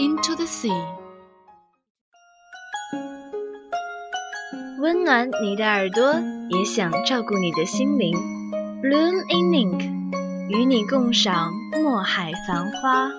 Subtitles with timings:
[0.00, 0.72] into the sea.
[4.80, 6.14] 温暖你的耳朵，
[6.48, 8.16] 也想照顾你的心灵。
[8.82, 9.82] Bloom in Ink，
[10.48, 13.10] 与你共赏墨海繁花。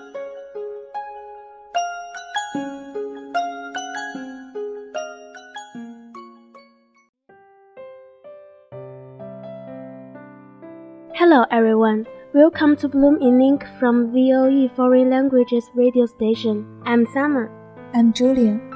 [11.14, 12.06] Hello everyone.
[12.34, 16.80] Welcome to Bloom in Ink from VOE Foreign Languages radio station.
[16.86, 17.52] I'm Summer.
[17.92, 18.71] I'm Julia.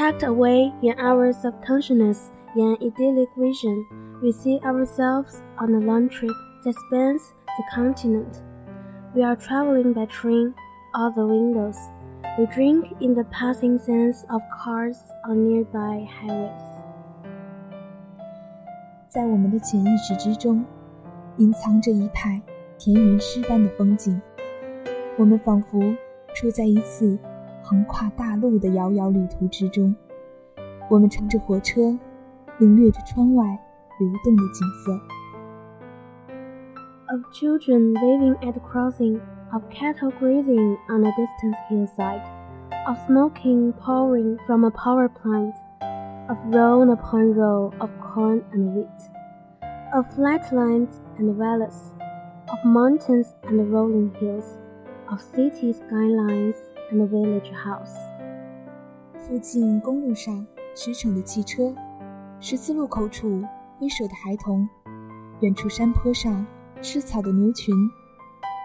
[0.00, 3.86] Tucked away in hours of consciousness in an idyllic vision,
[4.22, 7.22] we see ourselves on a long trip that spans
[7.56, 8.42] the continent.
[9.14, 10.54] We are traveling by train,
[10.94, 11.78] all the windows.
[12.38, 16.62] We drink in the passing sense of cars on nearby highways.
[19.08, 20.62] 在我们的潜意识之中，
[21.38, 22.42] 隐藏着一派
[22.76, 24.20] 田园诗般的风景。
[25.16, 25.80] 我们仿佛
[26.34, 27.18] 处在一次
[27.62, 29.94] 横跨大陆的遥遥旅途之中。
[30.88, 31.96] 我们乘着火车，
[32.58, 33.44] 领略着窗外
[33.98, 34.92] 流动的景色。
[37.08, 39.20] Of children living at the crossing,
[39.52, 42.22] of cattle grazing on a distant hillside,
[42.86, 45.54] of smoking pouring from a power plant,
[46.28, 49.10] of row upon row of corn and wheat,
[49.94, 51.92] of flatlands and valleys,
[52.52, 54.58] of mountains and rolling hills,
[55.10, 56.56] of city skylines
[56.91, 57.95] And village house.
[59.17, 61.73] 附近公路上驰骋的汽车，
[62.39, 63.43] 十字路口处
[63.77, 64.67] 挥手的孩童，
[65.39, 66.45] 远处山坡上
[66.81, 67.73] 吃草的牛群，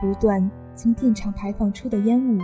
[0.01, 2.39] 不断从电厂排放出的烟雾，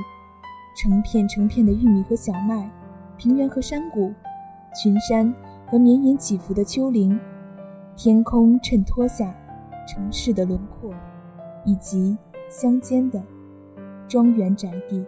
[0.76, 2.70] 成片成片的玉米和小麦，
[3.16, 4.12] 平原和山谷，
[4.75, 5.34] 群山
[5.66, 7.19] 和绵延起伏的丘陵，
[7.97, 9.34] 天空衬托下
[9.88, 10.94] 城市的轮廓，
[11.64, 12.16] 以及
[12.49, 13.20] 乡间的
[14.06, 15.04] 庄园宅地。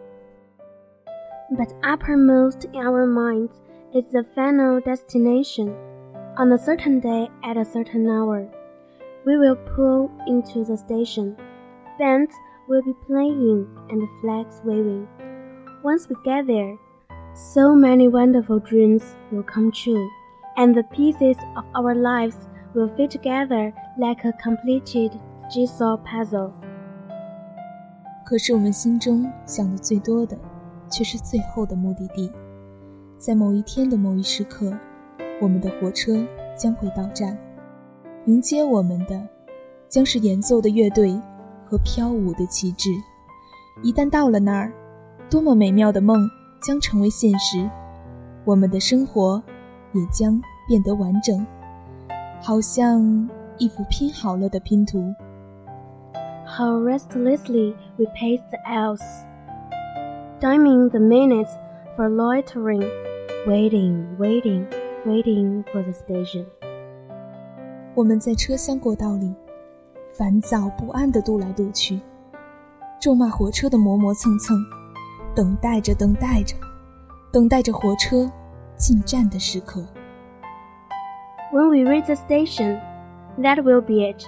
[1.52, 3.62] But uppermost in our minds
[3.94, 5.76] is the final destination.
[6.38, 8.48] On a certain day at a certain hour,
[9.26, 11.36] we will pull into the station.
[11.98, 12.34] Bands
[12.68, 15.08] will be playing and flags waving.
[15.84, 16.78] Once we get there,
[17.34, 20.10] so many wonderful dreams will come true,
[20.58, 22.38] and the pieces of our lives
[22.74, 25.20] will fit together like a completed
[25.52, 26.54] jigsaw puzzle.
[28.26, 30.38] 可是我们心中想的最多的，
[30.91, 32.31] 却是最后的目的地。
[33.19, 34.77] 在某一天的某一时刻，
[35.41, 36.25] 我们的火车
[36.57, 37.37] 将会到站，
[38.27, 39.21] 迎接我们的
[39.89, 41.21] 将是演奏的乐队
[41.65, 42.91] 和飘舞的旗帜。
[43.83, 44.73] 一旦到了那儿，
[45.31, 46.29] 多么美妙的梦
[46.63, 47.69] 将成为现实，
[48.45, 49.43] 我们的生活
[49.93, 51.45] 也将变得完整，
[52.41, 53.29] 好像
[53.59, 55.13] 一幅拼好了的拼图。
[56.47, 59.01] How restlessly we pace the aisles,
[60.40, 61.52] timing the minutes
[61.96, 62.84] for loitering,
[63.46, 64.66] waiting, waiting,
[65.06, 66.46] waiting for the station.
[67.96, 69.34] 我们在车厢过道里
[70.14, 72.00] 烦躁不安地踱来踱去，
[73.02, 74.58] 咒骂火车的磨磨蹭蹭，
[75.36, 76.56] 等待着，等待着，
[77.32, 78.32] 等待着火车
[78.78, 79.86] 进站的时刻。
[81.52, 82.80] When we reach the station,
[83.40, 84.24] that will be it.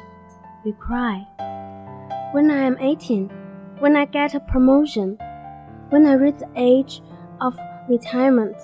[0.65, 1.25] We cry.
[2.33, 3.29] When I am 18,
[3.79, 5.17] when I get a promotion,
[5.89, 7.01] when I reach the age
[7.39, 7.53] of
[7.87, 8.55] retirement,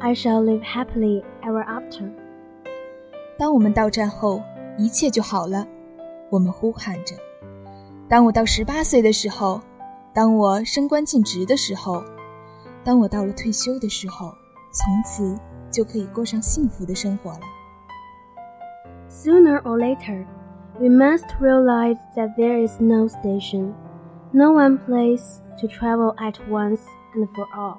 [0.00, 2.10] I shall live happily ever after.
[3.38, 4.42] 当我们到站后，
[4.78, 5.66] 一切就好了。
[6.30, 9.60] 我们呼喊着：“当我到十八岁的时候，
[10.12, 12.04] 当我升官进职的时候，
[12.84, 14.32] 当我到了退休的时候，
[14.72, 15.38] 从此
[15.70, 17.40] 就可以过上幸福的生活了。”
[19.10, 20.24] Sooner or later,
[20.78, 23.72] we must realize that there is no station,
[24.34, 26.80] no one place to travel at once
[27.14, 27.78] and for all.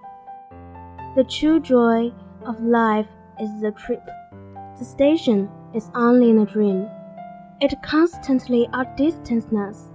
[1.15, 2.11] The true joy
[2.45, 3.07] of life
[3.39, 4.03] is the trip.
[4.77, 6.87] The station is only in a dream.
[7.59, 9.87] It constantly outdistances us.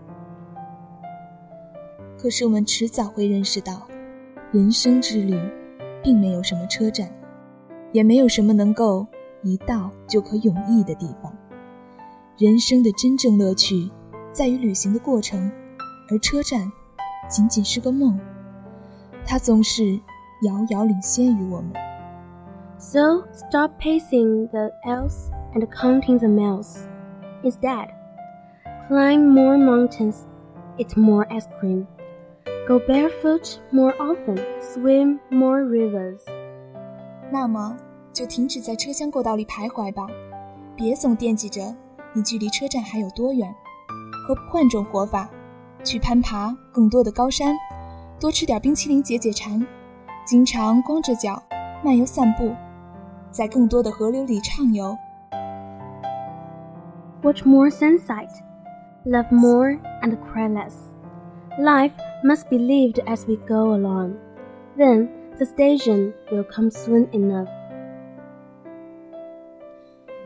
[2.19, 3.87] 可是我们迟早会认识到，
[4.53, 5.39] 人生之旅
[6.03, 7.09] 并没有什么车站，
[7.93, 9.07] 也没有什么能够
[9.43, 11.33] 一到就可永逸的地方。
[12.39, 13.91] 人生的真正乐趣
[14.33, 15.51] 在于旅行的过程，
[16.11, 16.71] 而车站
[17.29, 18.19] 仅仅是个梦，
[19.27, 19.83] 它总是
[20.43, 21.73] 遥遥领先于我们。
[22.79, 26.77] So stop pacing the elves and counting the miles.
[27.43, 27.89] Instead,
[28.89, 30.17] climb more mountains,
[30.77, 31.87] eat more ice cream,
[32.69, 36.21] go barefoot more often, swim more rivers.
[37.31, 37.77] 那么，
[38.13, 40.07] 就停止在车厢过道里徘徊吧，
[40.77, 41.75] 别总惦记着
[42.13, 43.53] 你距离车站还有多远，
[44.27, 45.29] 和换种活法，
[45.85, 47.55] 去攀爬更多的高山，
[48.21, 49.67] 多吃点冰淇淋解解馋，
[50.27, 51.43] 经常光着脚
[51.85, 52.55] 漫游散步。
[53.31, 54.97] 在更多的河流里畅游。
[57.23, 58.31] Watch more sunset,
[59.05, 60.73] love more and cry less.
[61.59, 61.93] Life
[62.25, 64.15] must be lived as we go along.
[64.79, 67.49] Then the station will come soon enough.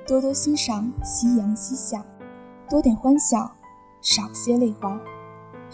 [0.07, 2.05] 多多欣赏夕阳西下，
[2.69, 3.51] 多点欢笑，
[4.03, 5.01] 少些泪花。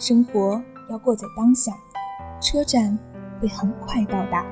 [0.02, 0.60] 生活
[0.90, 1.70] 要过在当下，
[2.40, 2.98] 车站
[3.40, 4.44] 会很快到达。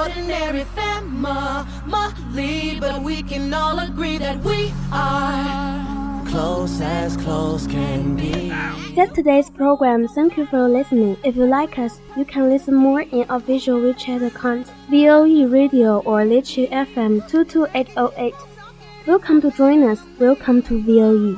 [0.00, 8.50] ordinary family, but we can all agree that we are close as close can be.
[8.96, 10.08] That's today's program.
[10.08, 11.16] Thank you for listening.
[11.22, 16.24] If you like us, you can listen more in official WeChat account VOE Radio or
[16.24, 18.34] Lizhi FM 22808.
[19.06, 20.00] Welcome to join us.
[20.18, 21.36] Welcome to VOE.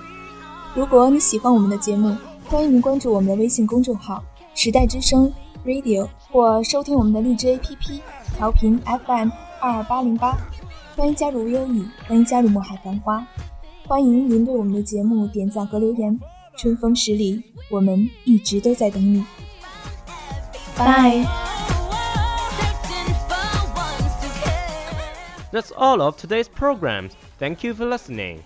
[0.75, 4.23] 如果你喜欢我们的节目，欢迎您关注我们的微信公众号
[4.55, 5.33] “时代之声
[5.65, 6.09] Radio”。
[6.33, 8.01] 或收听我们的荔枝 APP。
[8.35, 9.29] 调频 FM
[9.61, 10.35] 二二八零八，
[10.97, 13.25] 欢迎加入优异，欢迎加入墨海繁花，
[13.87, 16.19] 欢迎您对我们的节目点赞和留言。
[16.57, 19.25] 春风十里，我们一直都在等你。
[20.77, 21.27] Bye.
[25.53, 27.11] That's all of today's programs.
[27.39, 28.39] Thank you for listening.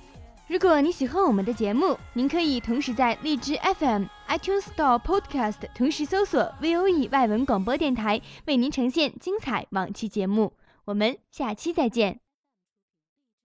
[0.49, 10.53] 如果你喜欢我们的节目，您可以同时在荔枝 FM、iTunes Store、Podcast 同时搜索 VOE 外文广播电台，为您呈现精彩往期节目。
[10.85, 12.26] 我们下期再见。